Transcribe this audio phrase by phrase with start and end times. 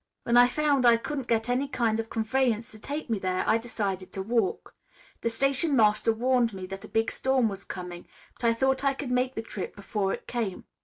[0.23, 3.59] When I found I couldn't get any kind of conveyance to take me there, I
[3.59, 4.73] decided to walk.
[5.21, 8.95] The station master warned me that a big storm was coming, but I thought I
[8.95, 10.65] could make the trip before it came.